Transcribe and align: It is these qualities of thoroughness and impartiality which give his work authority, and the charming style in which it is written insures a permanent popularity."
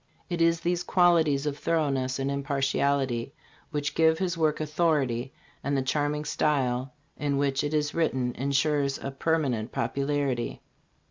It 0.31 0.41
is 0.41 0.61
these 0.61 0.81
qualities 0.81 1.45
of 1.45 1.59
thoroughness 1.59 2.17
and 2.17 2.31
impartiality 2.31 3.35
which 3.69 3.93
give 3.93 4.17
his 4.17 4.35
work 4.35 4.59
authority, 4.59 5.31
and 5.63 5.77
the 5.77 5.83
charming 5.83 6.25
style 6.25 6.95
in 7.17 7.37
which 7.37 7.63
it 7.63 7.71
is 7.71 7.93
written 7.93 8.33
insures 8.33 8.97
a 8.97 9.11
permanent 9.11 9.71
popularity." 9.71 10.63